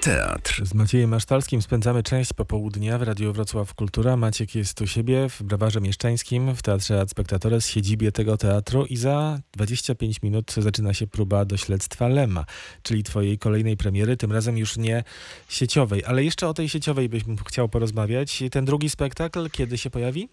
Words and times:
Teatr. 0.00 0.66
Z 0.66 0.74
Maciejem 0.74 1.10
Masztalskim 1.10 1.62
spędzamy 1.62 2.02
część 2.02 2.32
popołudnia 2.32 2.98
w 2.98 3.02
Radiu 3.02 3.32
Wrocław 3.32 3.74
Kultura. 3.74 4.16
Maciek 4.16 4.54
jest 4.54 4.80
u 4.80 4.86
siebie 4.86 5.28
w 5.28 5.42
Brawarze 5.42 5.80
Mieszczańskim 5.80 6.54
w 6.54 6.62
Teatrze 6.62 7.00
Ad 7.00 7.10
Spectatores, 7.10 7.66
siedzibie 7.66 8.12
tego 8.12 8.36
teatru 8.36 8.86
i 8.86 8.96
za 8.96 9.40
25 9.52 10.22
minut 10.22 10.54
zaczyna 10.58 10.94
się 10.94 11.06
próba 11.06 11.44
do 11.44 11.56
śledztwa 11.56 12.08
Lema, 12.08 12.44
czyli 12.82 13.02
twojej 13.02 13.38
kolejnej 13.38 13.76
premiery, 13.76 14.16
tym 14.16 14.32
razem 14.32 14.58
już 14.58 14.76
nie 14.76 15.04
sieciowej. 15.48 16.04
Ale 16.04 16.24
jeszcze 16.24 16.48
o 16.48 16.54
tej 16.54 16.68
sieciowej 16.68 17.08
byśmy 17.08 17.36
chciał 17.48 17.68
porozmawiać. 17.68 18.42
Ten 18.50 18.64
drugi 18.64 18.90
spektakl 18.90 19.50
kiedy 19.50 19.78
się 19.78 19.90
pojawi? 19.90 20.28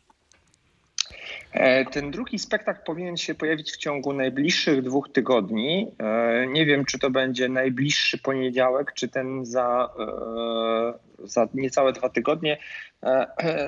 E, 1.53 1.85
ten 1.85 2.11
drugi 2.11 2.39
spektakl 2.39 2.83
powinien 2.85 3.17
się 3.17 3.35
pojawić 3.35 3.71
w 3.71 3.77
ciągu 3.77 4.13
najbliższych 4.13 4.81
dwóch 4.81 5.09
tygodni. 5.09 5.91
E, 5.99 6.47
nie 6.47 6.65
wiem, 6.65 6.85
czy 6.85 6.99
to 6.99 7.09
będzie 7.09 7.49
najbliższy 7.49 8.17
poniedziałek, 8.17 8.93
czy 8.93 9.07
ten 9.07 9.45
za, 9.45 9.89
e, 9.99 11.06
za 11.23 11.47
niecałe 11.53 11.93
dwa 11.93 12.09
tygodnie, 12.09 12.57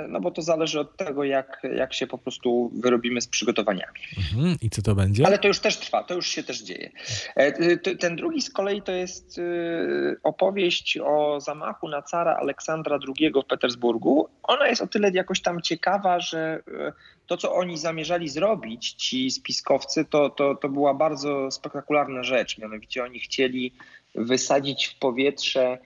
no 0.09 0.21
bo 0.21 0.31
to 0.31 0.41
zależy 0.41 0.79
od 0.79 0.97
tego, 0.97 1.23
jak, 1.23 1.61
jak 1.75 1.93
się 1.93 2.07
po 2.07 2.17
prostu 2.17 2.71
wyrobimy 2.73 3.21
z 3.21 3.27
przygotowaniami. 3.27 3.99
Mhm. 4.17 4.57
I 4.61 4.69
co 4.69 4.81
to 4.81 4.95
będzie? 4.95 5.25
Ale 5.25 5.37
to 5.37 5.47
już 5.47 5.59
też 5.59 5.77
trwa, 5.77 6.03
to 6.03 6.13
już 6.13 6.27
się 6.27 6.43
też 6.43 6.63
dzieje. 6.63 6.89
Ten 7.99 8.15
drugi 8.15 8.41
z 8.41 8.49
kolei 8.49 8.81
to 8.81 8.91
jest 8.91 9.41
opowieść 10.23 10.97
o 11.03 11.41
zamachu 11.41 11.87
na 11.87 12.01
cara 12.01 12.35
Aleksandra 12.35 12.99
II 13.17 13.31
w 13.31 13.45
Petersburgu. 13.45 14.29
Ona 14.43 14.67
jest 14.67 14.81
o 14.81 14.87
tyle 14.87 15.11
jakoś 15.13 15.41
tam 15.41 15.61
ciekawa, 15.61 16.19
że 16.19 16.63
to, 17.27 17.37
co 17.37 17.53
oni 17.53 17.77
zamierzali 17.77 18.29
zrobić, 18.29 18.93
ci 18.93 19.31
spiskowcy, 19.31 20.05
to, 20.05 20.29
to, 20.29 20.55
to 20.55 20.69
była 20.69 20.93
bardzo 20.93 21.51
spektakularna 21.51 22.23
rzecz. 22.23 22.57
Mianowicie 22.57 23.03
oni 23.03 23.19
chcieli 23.19 23.73
wysadzić 24.15 24.87
w 24.87 24.99
powietrze 24.99 25.77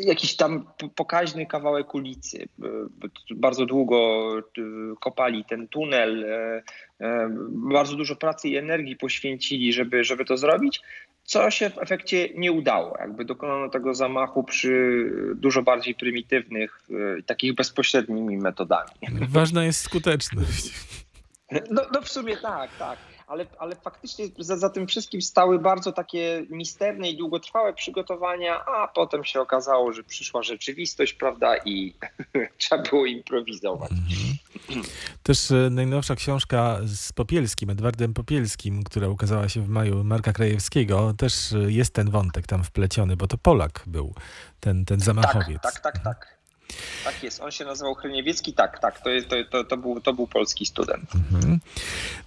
jakiś 0.00 0.36
tam 0.36 0.66
pokaźny 0.94 1.46
kawałek 1.46 1.94
ulicy. 1.94 2.48
Bardzo 3.30 3.66
długo 3.66 4.30
kopali 5.00 5.44
ten 5.44 5.68
tunel, 5.68 6.24
e, 6.24 6.62
e, 7.00 7.28
bardzo 7.48 7.96
dużo 7.96 8.16
pracy 8.16 8.48
i 8.48 8.56
energii 8.56 8.96
poświęcili, 8.96 9.72
żeby, 9.72 10.04
żeby 10.04 10.24
to 10.24 10.36
zrobić 10.36 10.82
co 11.24 11.50
się 11.50 11.70
w 11.70 11.78
efekcie 11.78 12.28
nie 12.34 12.52
udało. 12.52 12.96
Jakby 12.98 13.24
dokonano 13.24 13.68
tego 13.68 13.94
zamachu 13.94 14.44
przy 14.44 15.04
dużo 15.34 15.62
bardziej 15.62 15.94
prymitywnych, 15.94 16.82
takich 17.26 17.54
bezpośrednimi 17.54 18.36
metodami. 18.36 18.90
Ważna 19.28 19.64
jest 19.64 19.80
skuteczność. 19.80 20.74
No, 21.70 21.82
no 21.94 22.02
w 22.02 22.08
sumie 22.08 22.36
tak, 22.36 22.76
tak 22.78 22.98
ale, 23.26 23.46
ale 23.58 23.76
faktycznie 23.76 24.26
za, 24.38 24.56
za 24.56 24.70
tym 24.70 24.86
wszystkim 24.86 25.22
stały 25.22 25.58
bardzo 25.58 25.92
takie 25.92 26.46
misterne 26.50 27.10
i 27.10 27.16
długotrwałe 27.16 27.72
przygotowania, 27.72 28.64
a 28.64 28.88
potem 28.88 29.24
się 29.24 29.40
okazało, 29.40 29.92
że 29.92 30.02
przyszła 30.02 30.42
rzeczywistość, 30.42 31.12
prawda, 31.12 31.56
i 31.64 31.94
trzeba 32.58 32.82
było 32.82 33.06
improwizować. 33.06 33.90
Mhm. 33.90 34.84
Też 35.22 35.50
e, 35.50 35.68
najnowsza 35.70 36.14
książka 36.14 36.78
z 36.84 37.12
Popielskim, 37.12 37.70
Edwardem 37.70 38.14
Popielskim, 38.14 38.82
która 38.82 39.08
ukazała 39.08 39.48
się 39.48 39.60
w 39.60 39.68
maju 39.68 40.04
Marka 40.04 40.32
Krajewskiego, 40.32 41.14
też 41.18 41.52
e, 41.52 41.72
jest 41.72 41.94
ten 41.94 42.10
wątek 42.10 42.46
tam 42.46 42.64
wpleciony, 42.64 43.16
bo 43.16 43.26
to 43.26 43.38
Polak 43.38 43.82
był, 43.86 44.14
ten, 44.60 44.84
ten 44.84 45.00
zamachowiec. 45.00 45.62
Tak, 45.62 45.80
tak, 45.80 45.82
tak, 45.94 46.04
tak. 46.04 46.41
Tak 47.04 47.22
jest, 47.22 47.40
on 47.40 47.50
się 47.50 47.64
nazywał 47.64 47.94
Hryniewiecki, 47.94 48.52
tak, 48.52 48.78
tak, 48.78 49.00
to, 49.00 49.10
to, 49.28 49.36
to, 49.50 49.64
to, 49.64 49.76
był, 49.76 50.00
to 50.00 50.12
był 50.12 50.26
polski 50.26 50.66
student. 50.66 51.14
Mhm. 51.14 51.60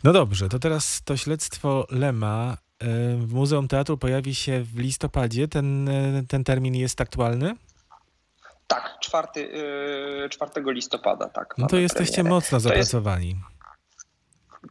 No 0.03 0.13
dobrze, 0.13 0.49
to 0.49 0.59
teraz 0.59 1.01
to 1.05 1.17
śledztwo 1.17 1.87
Lema 1.91 2.57
e, 2.79 2.85
w 3.17 3.33
Muzeum 3.33 3.67
Teatru 3.67 3.97
pojawi 3.97 4.35
się 4.35 4.63
w 4.63 4.79
listopadzie. 4.79 5.47
Ten, 5.47 5.89
e, 5.89 6.23
ten 6.27 6.43
termin 6.43 6.75
jest 6.75 7.01
aktualny? 7.01 7.55
Tak, 8.67 8.97
4, 9.01 9.27
4 10.29 10.51
e, 10.55 10.73
listopada, 10.73 11.29
tak. 11.29 11.53
No 11.57 11.67
to 11.67 11.77
jesteście 11.77 12.13
premierę. 12.13 12.35
mocno 12.35 12.59
zapracowani. 12.59 13.29
Jest... 13.29 13.55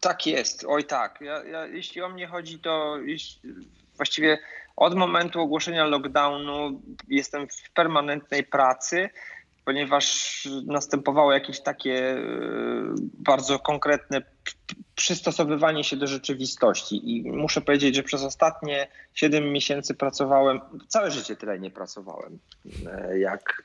Tak 0.01 0.27
jest, 0.27 0.65
oj 0.69 0.85
tak. 0.85 1.19
Ja, 1.21 1.45
ja, 1.45 1.67
jeśli 1.67 2.03
o 2.03 2.09
mnie 2.09 2.27
chodzi, 2.27 2.59
to 2.59 2.97
właściwie 3.97 4.39
od 4.77 4.95
momentu 4.95 5.41
ogłoszenia 5.41 5.85
lockdownu 5.85 6.83
jestem 7.09 7.49
w 7.49 7.71
permanentnej 7.75 8.45
pracy 8.45 9.11
ponieważ 9.65 10.49
następowało 10.67 11.33
jakieś 11.33 11.61
takie 11.61 12.11
e, 12.11 12.19
bardzo 13.19 13.59
konkretne 13.59 14.23
przystosowywanie 14.95 15.85
się 15.85 15.97
do 15.97 16.07
rzeczywistości. 16.07 17.17
I 17.17 17.33
muszę 17.33 17.61
powiedzieć, 17.61 17.97
że 17.97 18.03
przez 18.03 18.23
ostatnie 18.23 18.89
7 19.15 19.53
miesięcy 19.53 19.95
pracowałem, 19.95 20.61
całe 20.89 21.11
życie 21.11 21.37
tyle 21.37 21.59
nie 21.59 21.71
pracowałem, 21.71 22.39
e, 22.87 23.19
jak 23.19 23.63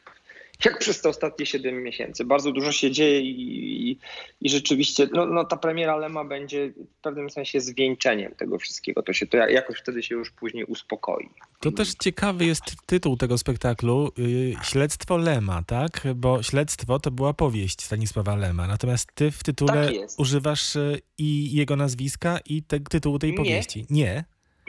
jak 0.66 0.80
przez 0.80 1.02
te 1.02 1.10
ostatnie 1.10 1.46
7 1.46 1.84
miesięcy. 1.84 2.26
Bardzo 2.26 2.52
dużo 2.52 2.72
się 2.72 2.92
dzieje 2.92 3.22
i, 3.22 3.92
i, 3.92 4.00
i, 4.42 4.50
rzeczywiście 4.50 5.08
no, 5.14 5.26
no, 5.26 5.46
ta 5.46 5.58
premiera 5.58 5.98
Lema 5.98 6.26
będzie 6.26 6.70
w 6.70 7.02
pewnym 7.02 7.30
sensie 7.30 7.62
zwieńczeniem 7.62 8.36
tego 8.36 8.58
wszystkiego. 8.58 9.04
To 9.04 9.14
się 9.14 9.28
to 9.28 9.38
jakoś 9.38 9.78
wtedy 9.78 10.04
się 10.04 10.16
już 10.16 10.32
później 10.32 10.66
uspokoi. 10.66 11.30
To 11.60 11.72
też 11.72 11.94
ciekawy 11.94 12.46
jest 12.46 12.64
tytuł 12.86 13.18
tego 13.18 13.38
spektaklu. 13.38 14.12
Y, 14.20 14.54
śledztwo 14.64 15.18
Lema, 15.18 15.64
tak? 15.64 16.04
Bo 16.16 16.44
śledztwo 16.44 17.00
to 17.00 17.12
była 17.12 17.34
powieść 17.34 17.82
Stanisława 17.82 18.36
Lema. 18.36 18.68
Natomiast 18.68 19.16
ty 19.16 19.32
w 19.32 19.44
tytule 19.44 19.86
tak 19.86 19.96
używasz 20.18 20.76
y, 20.76 21.02
i 21.18 21.56
jego 21.56 21.76
nazwiska 21.76 22.40
i 22.46 22.64
te, 22.64 22.80
tytułu 22.80 23.20
tej 23.20 23.34
powieści. 23.34 23.86
Nie. 23.90 24.04
Nie, 24.04 24.24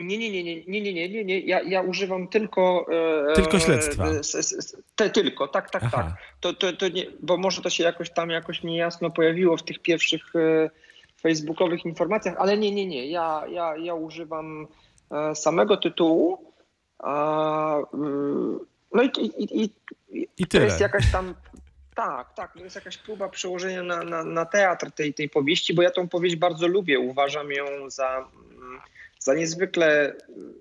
nie, 0.07 0.17
nie, 0.17 0.43
nie, 0.43 0.43
nie, 0.43 0.81
nie, 0.81 0.93
nie, 0.93 1.09
nie, 1.09 1.25
nie. 1.25 1.39
Ja, 1.39 1.61
ja 1.61 1.81
używam 1.81 2.27
tylko. 2.27 2.85
E, 3.29 3.33
tylko 3.33 3.59
śledztwa. 3.59 4.07
E, 4.07 4.21
te, 4.95 5.09
tylko, 5.09 5.47
tak, 5.47 5.69
tak, 5.69 5.83
Aha. 5.83 5.97
tak. 5.97 6.13
To, 6.39 6.53
to, 6.53 6.73
to 6.73 6.89
nie, 6.89 7.05
bo 7.19 7.37
może 7.37 7.61
to 7.61 7.69
się 7.69 7.83
jakoś 7.83 8.09
tam 8.09 8.29
jakoś 8.29 8.63
niejasno 8.63 9.09
pojawiło 9.09 9.57
w 9.57 9.63
tych 9.63 9.79
pierwszych 9.79 10.35
e, 10.35 10.69
facebookowych 11.21 11.85
informacjach, 11.85 12.35
ale 12.37 12.57
nie, 12.57 12.71
nie, 12.71 12.85
nie. 12.85 13.07
Ja, 13.07 13.43
ja, 13.49 13.77
ja 13.77 13.93
używam 13.93 14.67
e, 15.11 15.35
samego 15.35 15.77
tytułu. 15.77 16.51
A, 16.99 17.77
mm, 17.93 18.59
no 18.93 19.03
i, 19.03 19.07
i, 19.07 19.63
i, 19.63 19.69
i 20.37 20.47
to 20.47 20.59
jest 20.59 20.79
jakaś 20.79 21.11
tam. 21.11 21.35
Tak, 21.95 22.33
tak, 22.33 22.53
to 22.53 22.59
jest 22.59 22.75
jakaś 22.75 22.97
próba 22.97 23.29
przełożenia 23.29 23.83
na, 23.83 24.03
na, 24.03 24.23
na 24.23 24.45
teatr 24.45 24.91
tej, 24.91 25.13
tej 25.13 25.29
powieści, 25.29 25.73
bo 25.73 25.81
ja 25.81 25.91
tą 25.91 26.07
powieść 26.07 26.35
bardzo 26.35 26.67
lubię. 26.67 26.99
Uważam 26.99 27.51
ją 27.51 27.89
za 27.89 28.27
za 29.23 29.33
niezwykle 29.33 30.15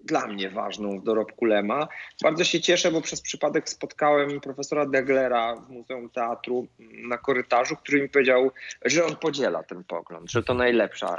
dla 0.04 0.26
mnie 0.26 0.50
ważną 0.50 1.00
w 1.00 1.04
dorobku 1.04 1.44
Lema. 1.44 1.88
Bardzo 2.22 2.44
się 2.44 2.60
cieszę, 2.60 2.92
bo 2.92 3.00
przez 3.00 3.20
przypadek 3.20 3.68
spotkałem 3.68 4.40
profesora 4.40 4.86
Deglera 4.86 5.56
w 5.56 5.70
Muzeum 5.70 6.10
Teatru 6.10 6.66
na 7.08 7.18
korytarzu, 7.18 7.76
który 7.76 8.02
mi 8.02 8.08
powiedział, 8.08 8.50
że 8.84 9.04
on 9.04 9.16
podziela 9.16 9.62
ten 9.62 9.84
pogląd, 9.84 10.30
że 10.30 10.42
to 10.42 10.54
najlepsza, 10.54 11.16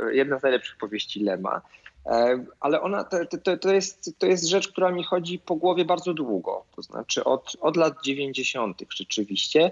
e, 0.00 0.14
jedna 0.14 0.38
z 0.38 0.42
najlepszych 0.42 0.76
powieści 0.76 1.20
Lema. 1.20 1.62
E, 2.06 2.44
ale 2.60 2.80
ona, 2.80 3.04
to, 3.04 3.16
to, 3.42 3.56
to, 3.56 3.74
jest, 3.74 4.18
to 4.18 4.26
jest 4.26 4.44
rzecz, 4.44 4.68
która 4.68 4.90
mi 4.90 5.04
chodzi 5.04 5.38
po 5.38 5.56
głowie 5.56 5.84
bardzo 5.84 6.14
długo, 6.14 6.64
to 6.76 6.82
znaczy 6.82 7.24
od, 7.24 7.56
od 7.60 7.76
lat 7.76 7.94
90. 8.04 8.82
rzeczywiście. 8.96 9.70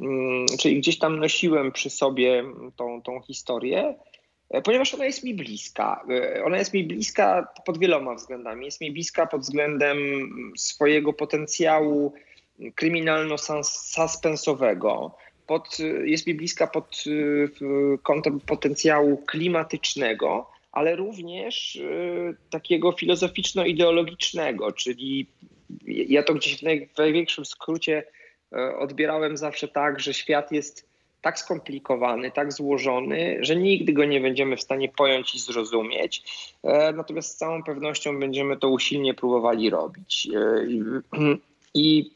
Mm, 0.00 0.46
czyli 0.60 0.80
gdzieś 0.80 0.98
tam 0.98 1.20
nosiłem 1.20 1.72
przy 1.72 1.90
sobie 1.90 2.44
tą, 2.76 3.02
tą 3.02 3.20
historię. 3.20 3.94
E, 4.52 4.62
ponieważ 4.62 4.94
ona 4.94 5.04
jest 5.04 5.24
mi 5.24 5.34
bliska. 5.34 6.04
E, 6.10 6.44
ona 6.44 6.58
jest 6.58 6.74
mi 6.74 6.84
bliska 6.84 7.48
pod 7.64 7.78
wieloma 7.78 8.14
względami. 8.14 8.64
Jest 8.64 8.80
mi 8.80 8.92
bliska 8.92 9.26
pod 9.26 9.40
względem 9.40 9.98
swojego 10.56 11.12
potencjału 11.12 12.12
kryminalno-suspensowego. 12.76 15.10
Pod, 15.46 15.78
jest 16.04 16.26
mi 16.26 16.34
bliska 16.34 16.66
pod 16.66 17.04
kątem 18.02 18.40
potencjału 18.40 19.16
klimatycznego, 19.16 20.50
ale 20.72 20.96
również 20.96 21.76
e, 21.76 21.80
takiego 22.50 22.92
filozoficzno-ideologicznego, 22.92 24.72
czyli 24.72 25.26
ja 25.86 26.22
to 26.22 26.34
gdzieś 26.34 26.58
w 26.58 26.62
największym 26.98 27.44
skrócie 27.44 28.04
odbierałem 28.78 29.36
zawsze 29.36 29.68
tak, 29.68 30.00
że 30.00 30.14
świat 30.14 30.52
jest 30.52 30.91
tak 31.22 31.38
skomplikowany, 31.38 32.30
tak 32.30 32.52
złożony, 32.52 33.38
że 33.40 33.56
nigdy 33.56 33.92
go 33.92 34.04
nie 34.04 34.20
będziemy 34.20 34.56
w 34.56 34.62
stanie 34.62 34.88
pojąć 34.88 35.34
i 35.34 35.38
zrozumieć. 35.38 36.22
E, 36.62 36.92
natomiast 36.92 37.30
z 37.30 37.36
całą 37.36 37.62
pewnością 37.62 38.20
będziemy 38.20 38.56
to 38.56 38.68
usilnie 38.68 39.14
próbowali 39.14 39.70
robić. 39.70 40.28
E, 40.34 40.66
I, 41.74 42.10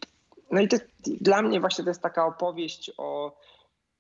no 0.51 0.61
i 0.61 0.69
to, 0.69 0.77
dla 1.07 1.43
mnie 1.43 1.61
właśnie 1.61 1.85
to 1.85 1.91
jest 1.91 2.03
taka 2.03 2.27
opowieść 2.27 2.91
o, 2.99 3.37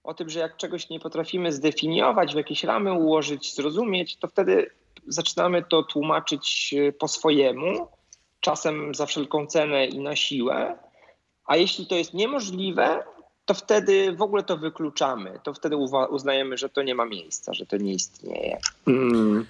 o 0.04 0.14
tym, 0.14 0.28
że 0.28 0.40
jak 0.40 0.56
czegoś 0.56 0.88
nie 0.88 1.00
potrafimy 1.00 1.52
zdefiniować, 1.52 2.32
w 2.32 2.36
jakieś 2.36 2.64
ramy 2.64 2.92
ułożyć, 2.92 3.54
zrozumieć, 3.54 4.16
to 4.16 4.28
wtedy 4.28 4.70
zaczynamy 5.06 5.62
to 5.62 5.82
tłumaczyć 5.82 6.74
e, 6.78 6.92
po 6.92 7.08
swojemu, 7.08 7.88
czasem 8.40 8.94
za 8.94 9.06
wszelką 9.06 9.46
cenę 9.46 9.86
i 9.86 9.98
na 9.98 10.16
siłę. 10.16 10.78
A 11.46 11.56
jeśli 11.56 11.86
to 11.86 11.94
jest 11.94 12.14
niemożliwe, 12.14 13.04
to 13.46 13.54
wtedy 13.54 14.12
w 14.12 14.22
ogóle 14.22 14.42
to 14.42 14.56
wykluczamy. 14.56 15.40
To 15.42 15.54
wtedy 15.54 15.76
uznajemy, 16.10 16.58
że 16.58 16.68
to 16.68 16.82
nie 16.82 16.94
ma 16.94 17.06
miejsca, 17.06 17.54
że 17.54 17.66
to 17.66 17.76
nie 17.76 17.92
istnieje. 17.92 18.58
Mm. 18.86 19.46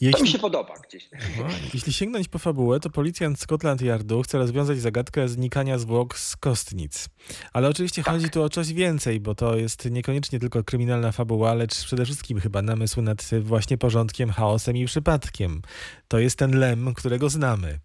Jeśli, 0.00 0.18
to 0.18 0.22
mi 0.22 0.28
się 0.28 0.38
podoba 0.38 0.74
gdzieś. 0.88 1.08
No, 1.12 1.44
jeśli 1.74 1.92
sięgnąć 1.92 2.28
po 2.28 2.38
fabułę, 2.38 2.80
to 2.80 2.90
policjant 2.90 3.40
Scotland 3.40 3.82
Yardu 3.82 4.22
chce 4.22 4.38
rozwiązać 4.38 4.80
zagadkę 4.80 5.28
znikania 5.28 5.78
zwłok 5.78 6.18
z 6.18 6.36
kostnic. 6.36 7.08
Ale 7.52 7.68
oczywiście 7.68 8.02
tak. 8.02 8.14
chodzi 8.14 8.30
tu 8.30 8.42
o 8.42 8.48
coś 8.48 8.72
więcej, 8.72 9.20
bo 9.20 9.34
to 9.34 9.56
jest 9.56 9.90
niekoniecznie 9.90 10.40
tylko 10.40 10.64
kryminalna 10.64 11.12
fabuła, 11.12 11.54
lecz 11.54 11.84
przede 11.84 12.04
wszystkim 12.04 12.40
chyba 12.40 12.62
namysł 12.62 13.02
nad 13.02 13.30
właśnie 13.40 13.78
porządkiem, 13.78 14.30
chaosem 14.30 14.76
i 14.76 14.86
przypadkiem. 14.86 15.62
To 16.08 16.18
jest 16.18 16.38
ten 16.38 16.58
lem, 16.58 16.94
którego 16.94 17.28
znamy. 17.28 17.78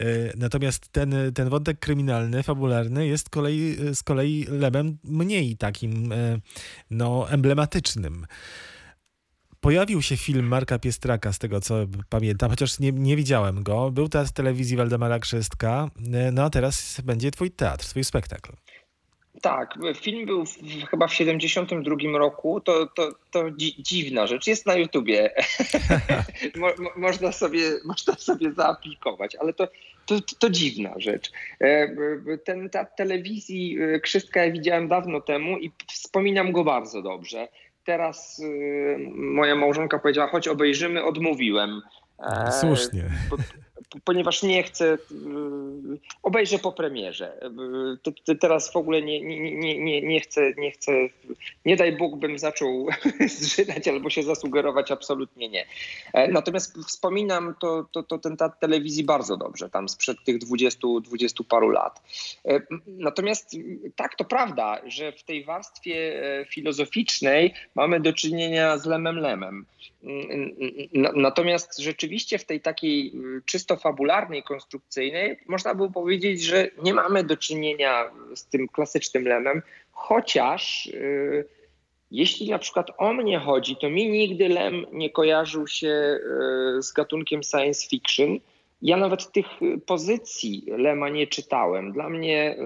E, 0.00 0.04
natomiast 0.36 0.88
ten, 0.92 1.14
ten 1.34 1.48
wątek 1.48 1.78
kryminalny, 1.78 2.42
fabularny 2.42 3.06
jest 3.06 3.30
kolei, 3.30 3.76
z 3.94 4.02
kolei 4.02 4.46
lemem 4.48 4.98
mniej 5.04 5.56
takim 5.56 6.12
e, 6.12 6.40
no, 6.90 7.30
emblematycznym. 7.30 8.26
Pojawił 9.60 10.02
się 10.02 10.16
film 10.16 10.46
Marka 10.46 10.78
Piestraka, 10.78 11.32
z 11.32 11.38
tego 11.38 11.60
co 11.60 11.74
pamiętam, 12.08 12.50
chociaż 12.50 12.78
nie, 12.78 12.92
nie 12.92 13.16
widziałem 13.16 13.62
go. 13.62 13.90
Był 13.90 14.08
teraz 14.08 14.28
w 14.28 14.32
telewizji 14.32 14.76
Waldemara 14.76 15.18
Krzystka, 15.18 15.90
no 16.32 16.44
a 16.44 16.50
teraz 16.50 17.00
będzie 17.04 17.30
twój 17.30 17.50
teatr, 17.50 17.84
twój 17.84 18.04
spektakl. 18.04 18.52
Tak, 19.42 19.74
film 20.00 20.26
był 20.26 20.46
w, 20.46 20.58
chyba 20.90 21.06
w 21.06 21.14
72 21.14 22.18
roku. 22.18 22.60
To, 22.60 22.86
to, 22.86 23.08
to 23.30 23.50
dzi 23.50 23.82
dziwna 23.82 24.26
rzecz. 24.26 24.46
Jest 24.46 24.66
na 24.66 24.74
YouTubie. 24.74 25.30
Mo, 26.56 26.68
można, 26.96 27.32
sobie, 27.32 27.60
można 27.84 28.14
sobie 28.14 28.52
zaaplikować, 28.52 29.36
ale 29.36 29.52
to, 29.52 29.68
to, 30.06 30.14
to, 30.38 30.50
dziwna 30.50 30.94
rzecz. 30.96 31.32
E, 31.60 31.88
ten 32.44 32.70
teatr 32.70 32.90
telewizji 32.96 33.78
e, 33.80 34.00
Krzystka 34.00 34.44
ja 34.44 34.52
widziałem 34.52 34.88
dawno 34.88 35.20
temu 35.20 35.58
i 35.58 35.72
wspominam 35.92 36.52
go 36.52 36.64
bardzo 36.64 37.02
dobrze 37.02 37.48
teraz 37.86 38.38
y, 38.38 39.10
moja 39.14 39.56
małżonka 39.56 39.98
powiedziała, 39.98 40.28
choć 40.28 40.48
obejrzymy, 40.48 41.04
odmówiłem. 41.04 41.82
E, 42.18 42.52
Słusznie. 42.52 43.04
Ponieważ 44.04 44.42
nie 44.42 44.62
chcę, 44.62 44.94
y, 44.94 44.98
obejrzę 46.22 46.58
po 46.58 46.72
premierze. 46.72 47.40
Y, 48.28 48.36
teraz 48.36 48.72
w 48.72 48.76
ogóle 48.76 49.02
nie, 49.02 49.20
nie, 49.22 49.56
nie, 49.56 49.78
nie, 49.78 50.02
nie, 50.02 50.20
chcę, 50.20 50.52
nie 50.56 50.70
chcę, 50.70 50.92
nie 51.64 51.76
daj 51.76 51.96
Bóg 51.96 52.16
bym 52.16 52.38
zaczął 52.38 52.86
zżynać 53.40 53.88
albo 53.88 54.10
się 54.10 54.22
zasugerować, 54.22 54.90
absolutnie 54.90 55.48
nie. 55.48 55.66
E, 56.12 56.28
natomiast 56.28 56.78
wspominam 56.78 57.54
to, 57.60 57.86
to, 57.92 58.02
to 58.02 58.18
ten 58.18 58.36
teatr 58.36 58.56
telewizji 58.58 59.04
bardzo 59.04 59.36
dobrze, 59.36 59.70
tam 59.70 59.88
sprzed 59.88 60.24
tych 60.24 60.38
20, 60.38 60.88
20 61.02 61.44
paru 61.48 61.70
lat. 61.70 62.02
E, 62.48 62.60
natomiast 62.86 63.56
tak, 63.96 64.14
to 64.14 64.24
prawda, 64.24 64.80
że 64.86 65.12
w 65.12 65.22
tej 65.22 65.44
warstwie 65.44 66.22
filozoficznej 66.50 67.54
mamy 67.74 68.00
do 68.00 68.12
czynienia 68.12 68.78
z 68.78 68.86
lemem 68.86 69.16
lemem. 69.16 69.66
Natomiast 71.14 71.78
rzeczywiście 71.78 72.38
w 72.38 72.44
tej 72.44 72.60
takiej 72.60 73.12
y, 73.38 73.42
czysto 73.44 73.76
fabularnej, 73.76 74.42
konstrukcyjnej 74.42 75.38
można 75.46 75.74
by 75.74 75.92
powiedzieć, 75.92 76.42
że 76.42 76.70
nie 76.82 76.94
mamy 76.94 77.24
do 77.24 77.36
czynienia 77.36 78.10
z 78.34 78.46
tym 78.46 78.68
klasycznym 78.68 79.24
lemem, 79.24 79.62
chociaż 79.92 80.86
yy, 80.86 81.44
jeśli 82.10 82.50
na 82.50 82.58
przykład 82.58 82.90
o 82.98 83.12
mnie 83.12 83.38
chodzi, 83.38 83.76
to 83.76 83.90
mi 83.90 84.08
nigdy 84.10 84.48
lem 84.48 84.86
nie 84.92 85.10
kojarzył 85.10 85.66
się 85.66 85.86
yy, 85.86 86.82
z 86.82 86.92
gatunkiem 86.92 87.42
science 87.42 87.88
fiction. 87.88 88.38
Ja 88.82 88.96
nawet 88.96 89.32
tych 89.32 89.46
pozycji 89.86 90.64
lema 90.66 91.08
nie 91.08 91.26
czytałem. 91.26 91.92
Dla 91.92 92.08
mnie, 92.08 92.56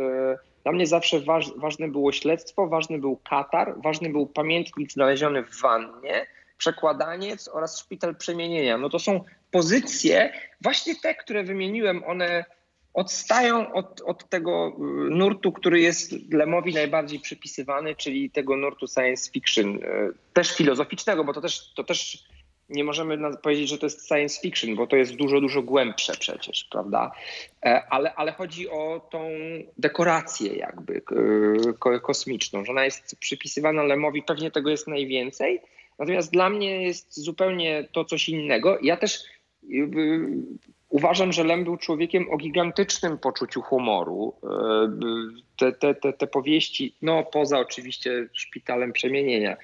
dla 0.63 0.73
mnie 0.73 0.87
zawsze 0.87 1.21
waż, 1.21 1.53
ważne 1.57 1.89
było 1.89 2.13
śledztwo, 2.13 2.67
ważny 2.67 2.99
był 2.99 3.17
katar, 3.17 3.75
ważny 3.85 4.11
był 4.11 4.27
pamiętnik 4.27 4.93
znaleziony 4.93 5.43
w 5.43 5.61
wannie 5.61 6.27
przekładaniec 6.61 7.49
oraz 7.49 7.79
szpital 7.79 8.17
przemienienia. 8.17 8.79
No 8.79 8.89
to 8.89 8.99
są 8.99 9.25
pozycje, 9.51 10.33
właśnie 10.61 10.95
te, 10.97 11.15
które 11.15 11.45
wymieniłem, 11.45 12.05
one 12.05 12.45
odstają 12.95 13.73
od, 13.73 14.01
od 14.01 14.29
tego 14.29 14.69
y, 14.69 14.81
nurtu, 15.11 15.53
który 15.53 15.81
jest 15.81 16.33
Lemowi 16.33 16.75
najbardziej 16.75 17.21
przypisywany, 17.21 17.97
czyli 17.97 18.31
tego 18.31 18.57
nurtu 18.57 18.87
science 18.87 19.31
fiction, 19.31 19.77
y, 19.77 19.81
też 20.33 20.57
filozoficznego, 20.57 21.25
bo 21.25 21.33
to 21.33 21.41
też, 21.41 21.75
to 21.75 21.85
też 21.85 22.25
nie 22.69 22.85
możemy 22.85 23.37
powiedzieć, 23.37 23.69
że 23.69 23.79
to 23.79 23.87
jest 23.87 24.09
science 24.09 24.41
fiction, 24.41 24.77
bo 24.77 24.87
to 24.87 24.97
jest 24.97 25.15
dużo, 25.15 25.41
dużo 25.41 25.63
głębsze 25.63 26.13
przecież, 26.21 26.65
prawda? 26.71 27.13
E, 27.65 27.83
ale, 27.91 28.15
ale 28.15 28.33
chodzi 28.33 28.71
o 28.71 29.09
tą 29.11 29.31
dekorację 29.79 30.55
jakby 30.55 31.03
kosmiczną, 32.03 32.65
że 32.65 32.73
ona 32.73 32.85
jest 32.85 33.17
przypisywana 33.17 33.83
Lemowi, 33.83 34.23
pewnie 34.23 34.51
tego 34.51 34.71
jest 34.71 34.89
najwięcej, 34.89 35.61
Natomiast 36.01 36.33
dla 36.33 36.51
mnie 36.51 36.83
jest 36.83 37.21
zupełnie 37.21 37.89
to 37.93 38.05
coś 38.05 38.29
innego. 38.29 38.79
Ja 38.83 38.97
też 38.97 39.19
uważam, 40.89 41.33
że 41.33 41.45
Lem 41.45 41.65
był 41.65 41.77
człowiekiem 41.77 42.31
o 42.31 42.37
gigantycznym 42.37 43.19
poczuciu 43.19 43.63
humoru. 43.63 44.35
Te, 45.59 45.73
te, 45.73 45.95
te, 45.95 46.13
te 46.13 46.27
powieści, 46.27 46.97
no 47.03 47.25
poza 47.25 47.59
oczywiście 47.59 48.29
szpitalem 48.33 48.93
przemienienia, 48.93 49.57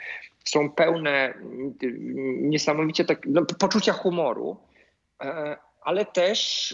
są 0.45 0.71
pełne 0.71 1.35
niesamowicie 2.41 3.05
tak, 3.05 3.27
no, 3.27 3.45
poczucia 3.59 3.93
humoru, 3.93 4.57
e, 5.23 5.57
ale 5.83 6.05
też 6.05 6.73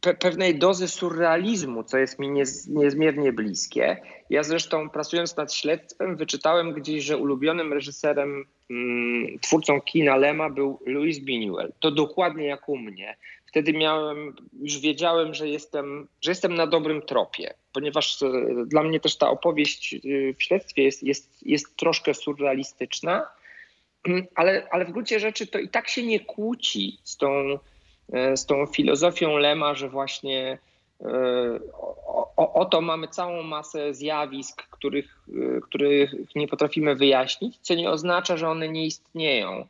pe 0.00 0.14
pewnej 0.14 0.58
dozy 0.58 0.88
surrealizmu, 0.88 1.84
co 1.84 1.98
jest 1.98 2.18
mi 2.18 2.30
niez 2.30 2.66
niezmiernie 2.66 3.32
bliskie. 3.32 3.96
Ja 4.30 4.42
zresztą 4.42 4.90
pracując 4.90 5.36
nad 5.36 5.54
śledztwem 5.54 6.16
wyczytałem 6.16 6.72
gdzieś, 6.72 7.04
że 7.04 7.16
ulubionym 7.16 7.72
reżyserem, 7.72 8.44
mm, 8.70 9.38
twórcą 9.38 9.80
kina 9.80 10.16
Lema 10.16 10.50
był 10.50 10.80
Louis 10.86 11.18
Buñuel. 11.18 11.68
To 11.80 11.90
dokładnie 11.90 12.46
jak 12.46 12.68
u 12.68 12.78
mnie. 12.78 13.16
Wtedy 13.46 13.72
miałem, 13.72 14.36
już 14.62 14.78
wiedziałem, 14.78 15.34
że 15.34 15.48
jestem, 15.48 16.08
że 16.20 16.30
jestem 16.30 16.54
na 16.54 16.66
dobrym 16.66 17.02
tropie, 17.02 17.54
ponieważ 17.72 18.22
e, 18.22 18.28
dla 18.66 18.82
mnie 18.82 19.00
też 19.00 19.16
ta 19.16 19.30
opowieść 19.30 19.94
e, 19.94 19.98
w 20.34 20.42
śledztwie 20.42 20.82
jest, 20.82 21.02
jest, 21.02 21.46
jest 21.46 21.76
troszkę 21.76 22.14
surrealistyczna, 22.14 23.26
mm, 24.08 24.26
ale, 24.34 24.68
ale 24.70 24.84
w 24.84 24.90
gruncie 24.90 25.20
rzeczy 25.20 25.46
to 25.46 25.58
i 25.58 25.68
tak 25.68 25.88
się 25.88 26.02
nie 26.02 26.20
kłóci 26.20 26.98
z 27.04 27.16
tą 27.16 27.58
z 28.36 28.46
tą 28.46 28.66
filozofią 28.66 29.36
Lema, 29.36 29.74
że 29.74 29.88
właśnie 29.88 30.58
e, 31.00 31.08
o, 32.36 32.52
oto 32.54 32.80
mamy 32.80 33.08
całą 33.08 33.42
masę 33.42 33.94
zjawisk, 33.94 34.62
których, 34.70 35.18
e, 35.28 35.60
których 35.60 36.14
nie 36.34 36.48
potrafimy 36.48 36.94
wyjaśnić, 36.94 37.58
co 37.62 37.74
nie 37.74 37.90
oznacza, 37.90 38.36
że 38.36 38.48
one 38.48 38.68
nie 38.68 38.86
istnieją. 38.86 39.66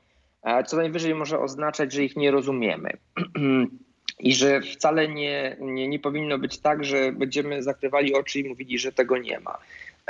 Co 0.66 0.76
najwyżej 0.76 1.14
może 1.14 1.38
oznaczać, 1.38 1.92
że 1.92 2.04
ich 2.04 2.16
nie 2.16 2.30
rozumiemy. 2.30 2.90
I 4.20 4.34
że 4.34 4.60
wcale 4.60 5.08
nie, 5.08 5.56
nie, 5.60 5.88
nie 5.88 5.98
powinno 5.98 6.38
być 6.38 6.58
tak, 6.58 6.84
że 6.84 7.12
będziemy 7.12 7.62
zakrywali 7.62 8.14
oczy 8.14 8.40
i 8.40 8.48
mówili, 8.48 8.78
że 8.78 8.92
tego 8.92 9.18
nie 9.18 9.40
ma. 9.40 9.58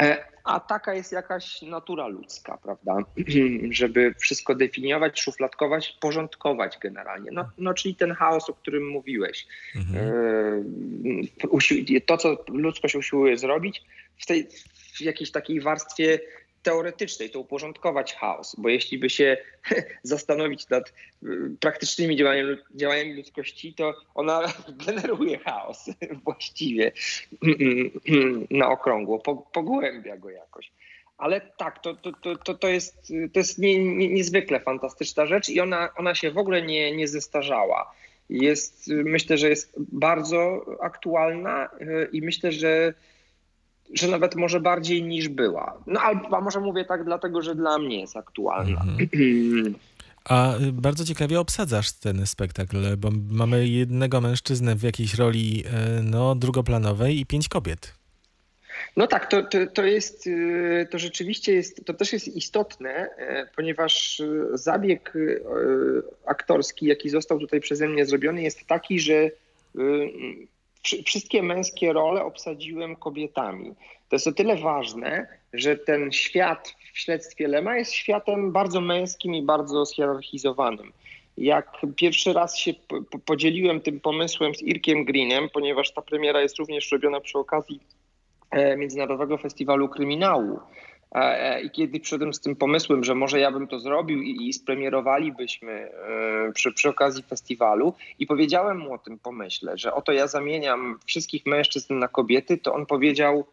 E, 0.00 0.24
a 0.44 0.60
taka 0.60 0.94
jest 0.94 1.12
jakaś 1.12 1.62
natura 1.62 2.06
ludzka, 2.06 2.58
prawda? 2.62 2.96
Żeby 3.70 4.14
wszystko 4.18 4.54
definiować, 4.54 5.20
szufladkować, 5.20 5.98
porządkować 6.00 6.78
generalnie. 6.78 7.30
No, 7.32 7.50
no 7.58 7.74
czyli 7.74 7.94
ten 7.94 8.14
chaos, 8.14 8.50
o 8.50 8.54
którym 8.54 8.88
mówiłeś. 8.88 9.46
Mhm. 9.76 10.08
E, 11.96 12.00
to, 12.00 12.16
co 12.16 12.44
ludzkość 12.48 12.94
usiłuje 12.94 13.36
zrobić 13.36 13.82
w 14.18 14.26
tej 14.26 14.48
w 14.94 15.00
jakiejś 15.00 15.30
takiej 15.30 15.60
warstwie 15.60 16.20
teoretycznej, 16.64 17.30
to 17.30 17.40
uporządkować 17.40 18.14
chaos, 18.14 18.56
bo 18.59 18.68
jeśli 18.68 18.99
by 18.99 19.11
się 19.11 19.37
zastanowić 20.02 20.68
nad 20.68 20.92
y, 21.23 21.26
praktycznymi 21.61 22.16
działaniami, 22.16 22.56
działaniami 22.75 23.14
ludzkości, 23.14 23.75
to 23.75 23.94
ona 24.14 24.52
generuje 24.87 25.38
chaos 25.38 25.90
właściwie 26.25 26.92
na 28.50 28.68
okrągło, 28.68 29.18
pogłębia 29.52 30.16
go 30.16 30.30
jakoś. 30.30 30.71
Ale 31.18 31.40
tak, 31.40 31.78
to, 31.78 31.94
to, 31.94 32.37
to, 32.37 32.54
to 32.54 32.68
jest, 32.68 33.12
to 33.33 33.38
jest 33.38 33.59
nie, 33.59 33.94
nie, 33.94 34.09
niezwykle 34.09 34.61
fantastyczna 34.61 35.26
rzecz 35.26 35.49
i 35.49 35.61
ona, 35.61 35.88
ona 35.97 36.14
się 36.14 36.30
w 36.30 36.38
ogóle 36.38 36.62
nie, 36.62 36.97
nie 36.97 37.09
zestarzała. 37.09 37.94
Jest, 38.30 38.88
myślę, 38.88 39.38
że 39.38 39.49
jest 39.49 39.73
bardzo 39.78 40.66
aktualna 40.80 41.68
y, 41.80 42.09
i 42.12 42.23
myślę, 42.23 42.52
że 42.52 42.94
że 43.93 44.09
nawet 44.09 44.35
może 44.35 44.61
bardziej 44.61 45.03
niż 45.03 45.29
była. 45.29 45.79
No 45.87 46.00
albo 46.00 46.41
może 46.41 46.61
mówię 46.61 46.85
tak 46.85 47.05
dlatego, 47.05 47.43
że 47.43 47.55
dla 47.55 47.79
mnie 47.79 48.00
jest 48.00 48.17
aktualna. 48.17 48.81
Mhm. 48.81 49.75
A 50.25 50.55
bardzo 50.73 51.05
ciekawie 51.05 51.41
obsadzasz 51.41 51.93
ten 51.93 52.26
spektakl, 52.26 52.97
bo 52.97 53.11
mamy 53.31 53.69
jednego 53.69 54.21
mężczyznę 54.21 54.76
w 54.76 54.83
jakiejś 54.83 55.14
roli 55.14 55.64
y, 55.99 56.03
no, 56.03 56.35
drugoplanowej 56.35 57.21
i 57.21 57.26
pięć 57.26 57.49
kobiet. 57.49 57.95
No 58.97 59.07
tak, 59.07 59.31
to, 59.31 59.43
to, 59.43 59.59
to 59.67 59.85
jest, 59.85 60.26
y, 60.26 60.88
to 60.91 60.99
rzeczywiście 60.99 61.53
jest, 61.53 61.85
to 61.85 61.95
też 61.95 62.12
jest 62.12 62.29
istotne, 62.29 63.09
ponieważ 63.57 64.23
zabieg 64.53 65.12
aktorski, 66.26 66.87
jaki 66.87 67.11
został 67.11 67.38
tutaj 67.38 67.61
przeze 67.61 67.88
mnie 67.88 68.07
zrobiony, 68.07 68.43
jest 68.43 68.67
taki, 68.67 69.00
że 69.00 69.31
wszystkie 71.07 71.43
męskie 71.43 71.93
role 71.93 72.25
obsadziłem 72.25 72.97
kobietami. 72.97 73.75
To 74.09 74.17
jest 74.17 74.26
o 74.26 74.33
tyle 74.33 74.57
ważne, 74.57 75.26
że 75.53 75.76
ten 75.76 76.12
świat 76.12 76.75
w 76.93 76.99
śledztwie 76.99 77.49
Lema 77.49 77.76
jest 77.76 77.93
światem 77.93 78.53
bardzo 78.53 78.81
męskim 78.81 79.35
i 79.35 79.43
bardzo 79.43 79.87
schierarchizowanym. 79.87 80.93
Jak 81.38 81.81
pierwszy 81.97 82.33
raz 82.33 82.59
się 82.59 82.75
po- 82.88 83.03
po- 83.03 83.19
podzieliłem 83.19 83.81
tym 83.81 84.00
pomysłem 84.00 84.55
z 84.55 84.62
Irkiem 84.62 85.05
Greenem, 85.05 85.49
ponieważ 85.53 85.93
ta 85.93 86.03
premiera 86.03 86.41
jest 86.41 86.59
również 86.59 86.93
robiona 86.93 87.21
przy 87.21 87.38
okazji 87.38 87.81
e, 88.50 88.76
Międzynarodowego 88.76 89.38
Festiwalu 89.38 89.88
Kryminału. 89.88 90.61
E, 91.14 91.18
e, 91.18 91.61
I 91.61 91.71
kiedy 91.71 92.00
przyszedłem 92.00 92.35
z 92.35 92.40
tym 92.40 92.56
pomysłem, 92.56 93.04
że 93.04 93.14
może 93.14 93.40
ja 93.40 93.50
bym 93.50 93.68
to 93.68 93.78
zrobił 93.78 94.23
i, 94.23 94.49
i 94.49 94.52
spremierowalibyśmy 94.52 95.73
e, 95.73 96.52
przy, 96.52 96.73
przy 96.73 96.88
okazji 96.88 97.23
festiwalu, 97.23 97.94
i 98.18 98.26
powiedziałem 98.26 98.78
mu 98.78 98.92
o 98.92 98.99
tym 98.99 99.18
pomyśle, 99.18 99.78
że 99.78 99.94
oto 99.94 100.12
ja 100.12 100.26
zamieniam 100.26 100.99
wszystkich 101.06 101.47
mężczyzn 101.47 101.99
na 101.99 102.09
kobiety, 102.09 102.59
to 102.59 102.75
on 102.75 102.87
powiedział: 102.87 103.47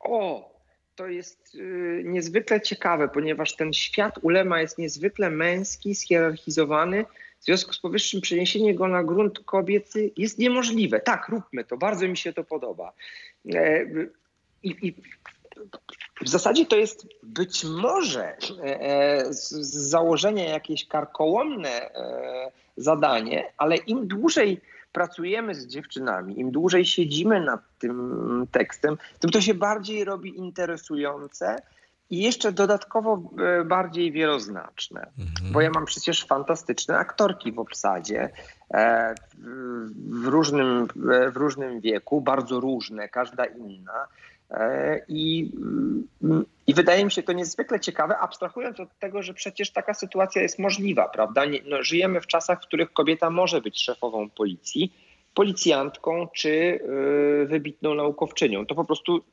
O, 0.00 0.50
to 0.98 1.06
jest 1.06 1.54
y, 1.54 2.02
niezwykle 2.04 2.60
ciekawe, 2.60 3.08
ponieważ 3.08 3.56
ten 3.56 3.72
świat 3.72 4.18
ulema 4.22 4.60
jest 4.60 4.78
niezwykle 4.78 5.30
męski, 5.30 5.94
schierarchizowany. 5.94 7.04
W 7.40 7.44
związku 7.44 7.72
z 7.72 7.80
powyższym 7.80 8.20
przeniesienie 8.20 8.74
go 8.74 8.88
na 8.88 9.04
grunt 9.04 9.38
kobiecy 9.38 10.10
jest 10.16 10.38
niemożliwe. 10.38 11.00
Tak, 11.00 11.28
róbmy 11.28 11.64
to, 11.64 11.76
bardzo 11.76 12.08
mi 12.08 12.16
się 12.16 12.32
to 12.32 12.44
podoba. 12.44 12.92
E, 13.54 13.86
I, 14.62 14.76
i 14.82 14.94
w 16.20 16.28
zasadzie 16.28 16.66
to 16.66 16.76
jest 16.76 17.06
być 17.22 17.64
może 17.64 18.36
e, 18.62 19.34
z, 19.34 19.50
z 19.50 19.90
założenia 19.90 20.44
jakieś 20.44 20.86
karkołomne 20.86 21.70
e, 21.70 22.52
zadanie, 22.76 23.52
ale 23.56 23.76
im 23.76 24.08
dłużej 24.08 24.60
pracujemy 24.92 25.54
z 25.54 25.66
dziewczynami, 25.66 26.40
im 26.40 26.50
dłużej 26.50 26.86
siedzimy 26.86 27.40
nad 27.40 27.60
tym 27.78 28.46
tekstem, 28.52 28.98
tym 29.20 29.30
to 29.30 29.40
się 29.40 29.54
bardziej 29.54 30.04
robi 30.04 30.38
interesujące 30.38 31.56
i 32.10 32.22
jeszcze 32.22 32.52
dodatkowo 32.52 33.22
e, 33.38 33.64
bardziej 33.64 34.12
wieloznaczne. 34.12 35.00
Mhm. 35.00 35.52
Bo 35.52 35.60
ja 35.60 35.70
mam 35.70 35.84
przecież 35.84 36.26
fantastyczne 36.26 36.98
aktorki 36.98 37.52
w 37.52 37.58
obsadzie 37.58 38.30
e, 38.74 39.14
w, 39.94 40.26
różnym, 40.26 40.88
e, 41.12 41.30
w 41.30 41.36
różnym 41.36 41.80
wieku, 41.80 42.20
bardzo 42.20 42.60
różne, 42.60 43.08
każda 43.08 43.44
inna. 43.44 44.06
E, 44.50 45.00
I, 45.08 45.50
mm, 46.22 46.44
I 46.66 46.74
wydaje 46.74 47.04
mi 47.04 47.10
się 47.10 47.22
to 47.22 47.32
niezwykle 47.32 47.80
ciekawe, 47.80 48.18
abstrahując 48.18 48.80
od 48.80 48.98
tego, 48.98 49.22
że 49.22 49.34
przecież 49.34 49.70
taka 49.70 49.94
sytuacja 49.94 50.42
jest 50.42 50.58
możliwa, 50.58 51.08
prawda? 51.08 51.44
Nie, 51.44 51.60
no, 51.64 51.82
żyjemy 51.82 52.20
w 52.20 52.26
czasach, 52.26 52.62
w 52.62 52.66
których 52.66 52.92
kobieta 52.92 53.30
może 53.30 53.60
być 53.60 53.82
szefową 53.82 54.30
policji, 54.30 54.92
policjantką 55.34 56.28
czy 56.34 56.48
y, 56.48 57.46
wybitną 57.46 57.94
naukowczynią. 57.94 58.66
To 58.66 58.74
po 58.74 58.84
prostu 58.84 59.24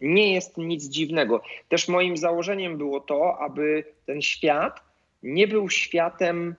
nie 0.00 0.34
jest 0.34 0.58
nic 0.58 0.84
dziwnego. 0.84 1.42
Też 1.68 1.88
moim 1.88 2.16
założeniem 2.16 2.78
było 2.78 3.00
to, 3.00 3.38
aby 3.38 3.84
ten 4.06 4.22
świat 4.22 4.80
nie 5.22 5.48
był 5.48 5.70
światem 5.70 6.54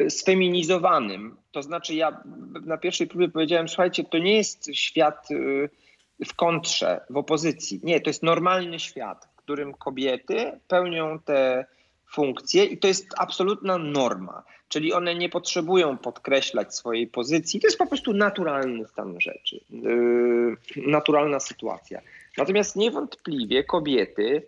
y, 0.00 0.10
sfeminizowanym. 0.10 1.36
To 1.52 1.62
znaczy, 1.62 1.94
ja 1.94 2.22
na 2.64 2.78
pierwszej 2.78 3.06
próbie 3.06 3.28
powiedziałem: 3.28 3.68
Słuchajcie, 3.68 4.04
to 4.04 4.18
nie 4.18 4.36
jest 4.36 4.74
świat 4.74 5.30
y, 5.30 5.68
w 6.26 6.34
kontrze, 6.34 7.00
w 7.10 7.16
opozycji. 7.16 7.80
Nie, 7.82 8.00
to 8.00 8.10
jest 8.10 8.22
normalny 8.22 8.78
świat, 8.78 9.28
w 9.32 9.36
którym 9.36 9.74
kobiety 9.74 10.60
pełnią 10.68 11.18
te 11.18 11.66
funkcje 12.10 12.64
i 12.64 12.78
to 12.78 12.88
jest 12.88 13.06
absolutna 13.16 13.78
norma. 13.78 14.42
Czyli 14.68 14.92
one 14.92 15.14
nie 15.14 15.28
potrzebują 15.28 15.98
podkreślać 15.98 16.74
swojej 16.74 17.06
pozycji. 17.06 17.60
To 17.60 17.66
jest 17.66 17.78
po 17.78 17.86
prostu 17.86 18.12
naturalny 18.12 18.86
stan 18.86 19.20
rzeczy, 19.20 19.60
yy, 19.70 20.56
naturalna 20.76 21.40
sytuacja. 21.40 22.00
Natomiast 22.38 22.76
niewątpliwie 22.76 23.64
kobiety 23.64 24.42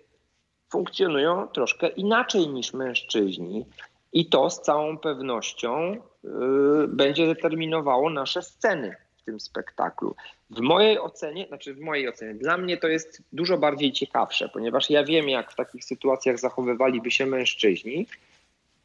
funkcjonują 0.70 1.48
troszkę 1.48 1.88
inaczej 1.88 2.48
niż 2.48 2.72
mężczyźni 2.72 3.66
i 4.12 4.26
to 4.26 4.50
z 4.50 4.60
całą 4.60 4.98
pewnością 4.98 5.96
yy, 6.24 6.88
będzie 6.88 7.26
determinowało 7.26 8.10
nasze 8.10 8.42
sceny 8.42 8.96
w 9.20 9.24
tym 9.24 9.40
spektaklu. 9.40 10.16
W 10.50 10.60
mojej 10.60 10.98
ocenie, 10.98 11.46
znaczy 11.46 11.74
w 11.74 11.80
mojej 11.80 12.08
ocenie, 12.08 12.34
dla 12.34 12.56
mnie 12.56 12.76
to 12.76 12.88
jest 12.88 13.22
dużo 13.32 13.58
bardziej 13.58 13.92
ciekawsze, 13.92 14.48
ponieważ 14.48 14.90
ja 14.90 15.04
wiem, 15.04 15.28
jak 15.28 15.52
w 15.52 15.56
takich 15.56 15.84
sytuacjach 15.84 16.38
zachowywaliby 16.38 17.10
się 17.10 17.26
mężczyźni, 17.26 18.06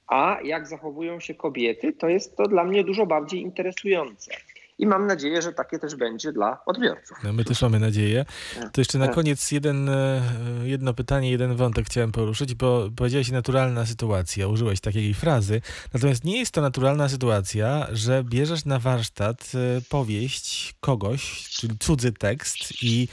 a 0.07 0.37
jak 0.43 0.67
zachowują 0.67 1.19
się 1.19 1.33
kobiety, 1.33 1.93
to 1.93 2.09
jest 2.09 2.37
to 2.37 2.43
dla 2.43 2.63
mnie 2.63 2.83
dużo 2.83 3.05
bardziej 3.05 3.41
interesujące. 3.41 4.31
I 4.77 4.85
mam 4.87 5.07
nadzieję, 5.07 5.41
że 5.41 5.53
takie 5.53 5.79
też 5.79 5.95
będzie 5.95 6.31
dla 6.31 6.65
odbiorców. 6.65 7.17
No, 7.23 7.33
my 7.33 7.45
też 7.45 7.61
mamy 7.61 7.79
nadzieję. 7.79 8.25
To 8.71 8.81
jeszcze 8.81 8.97
na 8.97 9.05
Tak. 9.05 9.15
koniec 9.15 9.51
jeden, 9.51 9.89
e, 9.89 10.21
jedno 10.63 10.93
pytanie, 10.93 11.31
jeden 11.31 11.55
wątek 11.55 11.85
chciałem 11.85 12.11
poruszyć, 12.11 12.55
bo 12.55 12.89
powiedziałeś 12.95 13.31
naturalna 13.31 13.85
sytuacja, 13.85 14.47
użyłeś 14.47 14.79
takiej 14.81 15.13
frazy. 15.13 15.61
Natomiast 15.93 16.23
nie 16.23 16.39
jest 16.39 16.51
to 16.51 16.61
naturalna 16.61 17.09
sytuacja, 17.09 17.87
że 17.91 18.23
bierzesz 18.23 18.65
na 18.65 18.79
warsztat 18.79 19.51
e, 19.55 19.81
powieść 19.89 20.75
kogoś, 20.79 21.49
czyli 21.49 21.77
cudzy 21.77 22.11
tekst 22.11 22.83
i 22.83 23.07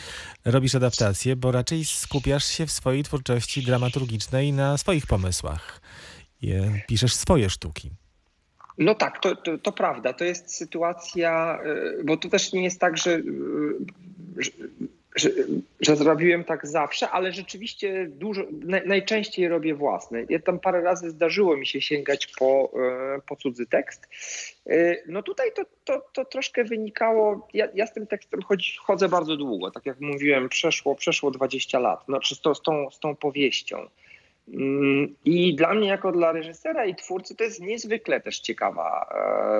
robisz 0.44 0.74
adaptację, 0.74 1.36
bo 1.36 1.52
raczej 1.52 1.84
skupiasz 1.84 2.44
się 2.44 2.66
w 2.66 2.70
swojej 2.72 3.02
twórczości 3.02 3.62
dramaturgicznej 3.62 4.52
na 4.52 4.78
swoich 4.78 5.06
pomysłach. 5.06 5.80
I, 6.42 6.52
e, 6.52 6.82
Piszesz 6.88 7.14
swoje 7.14 7.50
sztuki. 7.50 7.90
No 8.78 8.94
tak, 8.94 9.18
to, 9.18 9.36
to, 9.36 9.58
to 9.58 9.72
prawda. 9.72 10.12
To 10.12 10.24
jest 10.24 10.54
sytuacja, 10.54 11.60
y, 12.00 12.04
bo 12.04 12.16
to 12.16 12.28
też 12.28 12.52
nie 12.52 12.64
jest 12.64 12.80
tak, 12.80 12.98
że, 12.98 13.10
y, 13.10 13.22
że, 14.36 14.50
że, 15.16 15.30
że 15.80 15.96
zrobiłem 15.96 16.44
tak 16.44 16.66
zawsze, 16.66 17.10
ale 17.10 17.32
rzeczywiście 17.32 18.06
dużo, 18.10 18.42
naj, 18.50 18.86
najczęściej 18.86 19.48
robię 19.48 19.74
własne. 19.74 20.24
Ja 20.28 20.38
tam 20.38 20.58
parę 20.58 20.80
razy 20.80 21.10
zdarzyło 21.10 21.56
mi 21.56 21.66
się 21.66 21.80
sięgać 21.80 22.26
po, 22.26 22.72
y, 23.18 23.22
po 23.28 23.36
cudzy 23.36 23.66
tekst. 23.66 24.08
No 25.06 25.22
tutaj 25.22 25.52
to, 25.56 25.62
to, 25.84 26.04
to 26.12 26.24
troszkę 26.24 26.64
wynikało, 26.64 27.48
ja, 27.54 27.68
ja 27.74 27.86
z 27.86 27.92
tym 27.92 28.06
tekstem 28.06 28.42
chodzi, 28.42 28.76
chodzę 28.80 29.08
bardzo 29.08 29.36
długo, 29.36 29.70
tak 29.70 29.86
jak 29.86 30.00
mówiłem, 30.00 30.48
przeszło, 30.48 30.94
przeszło 30.94 31.30
20 31.30 31.78
lat, 31.78 32.04
znaczy 32.04 32.34
z, 32.34 32.40
to, 32.40 32.54
z, 32.54 32.62
tą, 32.62 32.90
z 32.90 32.98
tą 32.98 33.16
powieścią. 33.16 33.88
Mm, 34.48 35.14
I 35.24 35.54
dla 35.54 35.74
mnie, 35.74 35.88
jako 35.88 36.12
dla 36.12 36.32
reżysera 36.32 36.84
i 36.84 36.94
twórcy, 36.94 37.36
to 37.36 37.44
jest 37.44 37.60
niezwykle 37.60 38.20
też 38.20 38.40
ciekawa 38.40 39.06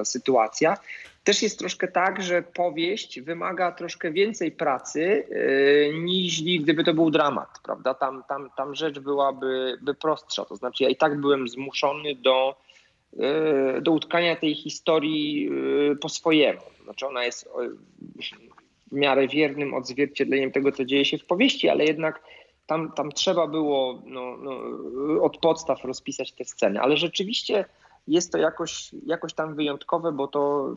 e, 0.01 0.05
sytuacja. 0.05 0.77
Też 1.25 1.43
jest 1.43 1.59
troszkę 1.59 1.89
tak, 1.89 2.23
że 2.23 2.43
powieść 2.43 3.21
wymaga 3.21 3.73
troszkę 3.73 4.13
więcej 4.13 4.53
pracy 4.53 5.27
e, 5.31 5.95
niż 5.95 6.43
gdyby 6.43 6.85
to 6.85 6.95
był 6.95 7.11
dramat, 7.11 7.49
prawda? 7.65 7.95
Tam, 7.95 8.23
tam, 8.29 8.51
tam 8.57 8.75
rzecz 8.75 8.99
byłaby 8.99 9.79
by 9.83 9.95
prostsza. 9.95 10.45
To 10.45 10.57
znaczy, 10.57 10.85
ja 10.85 10.91
i 10.91 10.97
tak 10.97 11.21
byłem 11.21 11.49
zmuszony 11.49 12.15
do, 12.15 12.57
e, 13.19 13.81
do 13.81 13.93
utkania 13.93 14.37
tej 14.37 14.55
historii 14.55 15.51
e, 15.93 15.97
po 15.97 16.09
swojemu. 16.09 16.61
Znaczy, 16.85 17.07
ona 17.07 17.25
jest 17.25 17.47
e, 17.47 17.51
w 18.93 18.95
miarę 18.95 19.29
wiernym 19.29 19.75
odzwierciedleniem 19.75 20.53
tego, 20.53 20.73
co 20.73 20.85
dzieje 20.85 21.05
się 21.05 21.19
w 21.19 21.25
powieści, 21.25 21.69
ale 21.69 21.85
jednak 21.85 22.23
tam, 22.67 22.93
tam 22.93 23.13
trzeba 23.13 23.47
było 23.47 24.03
no, 24.07 24.37
no, 24.37 24.53
od 25.23 25.39
podstaw 25.39 25.85
rozpisać 25.85 26.33
te 26.33 26.45
sceny, 26.45 26.81
ale 26.81 26.97
rzeczywiście 26.97 27.65
jest 28.09 28.33
to 28.33 28.39
jakoś, 28.39 28.91
jakoś 29.07 29.35
tam 29.35 29.55
wyjątkowe, 29.55 30.13
bo 30.13 30.29
to 30.29 30.75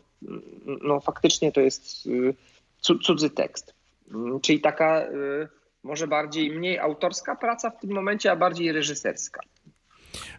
no, 0.82 1.00
faktycznie 1.00 1.52
to 1.52 1.62
jest 1.62 2.06
y, 2.06 2.34
cu- 2.82 3.00
cudzy 3.00 3.30
tekst. 3.30 3.74
Mm, 4.14 4.40
Czyli 4.40 4.62
taka 4.62 5.02
y, 5.06 5.48
może 5.84 6.08
bardziej, 6.08 6.52
mniej 6.52 6.80
autorska 6.80 7.36
praca 7.36 7.70
w 7.70 7.80
tym 7.80 7.92
momencie, 7.94 8.32
a 8.32 8.36
bardziej 8.36 8.72
reżyserska. 8.72 9.42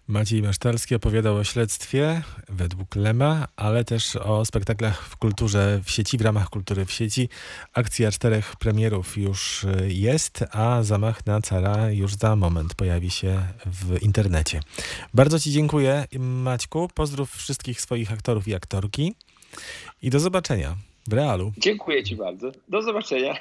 Maciej 0.08 0.42
Masztalski 0.42 0.94
opowiadał 0.94 1.36
o 1.36 1.44
śledztwie 1.44 2.22
według 2.48 2.96
Lema, 2.96 3.48
ale 3.56 3.84
też 3.84 4.16
o 4.16 4.44
spektaklach 4.44 5.02
w 5.02 5.16
kulturze 5.16 5.80
w 5.84 5.90
sieci, 5.90 6.18
w 6.18 6.20
ramach 6.20 6.48
kultury 6.50 6.84
w 6.84 6.92
sieci. 6.92 7.28
Akcja 7.72 8.12
czterech 8.12 8.56
premierów 8.56 9.16
już 9.16 9.64
y, 9.64 9.88
jest, 9.88 10.44
a 10.52 10.82
zamach 10.82 11.26
na 11.26 11.40
cara 11.40 11.90
już 11.90 12.14
za 12.14 12.36
moment 12.36 12.74
pojawi 12.74 13.10
się 13.10 13.42
w 13.66 14.02
internecie. 14.02 14.60
Bardzo 15.14 15.40
Ci 15.40 15.52
dziękuję, 15.52 16.04
Maćku. 16.18 16.88
Pozdrów 16.94 17.32
wszystkich 17.32 17.80
swoich 17.80 18.12
aktorów 18.12 18.48
i 18.48 18.54
aktorki 18.54 19.14
i 20.02 20.10
do 20.10 20.20
zobaczenia 20.20 20.76
w 21.08 21.12
realu. 21.12 21.52
Dziękuję 21.58 22.04
Ci 22.04 22.16
bardzo. 22.16 22.52
Do 22.68 22.82
zobaczenia. 22.82 23.34